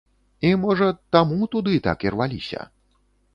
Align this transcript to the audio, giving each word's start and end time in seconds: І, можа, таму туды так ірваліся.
І, 0.47 0.53
можа, 0.61 0.87
таму 1.15 1.49
туды 1.57 1.75
так 1.89 2.07
ірваліся. 2.09 2.67